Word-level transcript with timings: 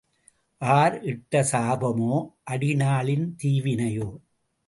R 0.61 0.95
இட்ட 1.03 1.41
சாபமோ 1.51 2.15
அடி 2.43 2.71
நாளின் 2.75 3.27
தீவினையோ? 3.35 4.09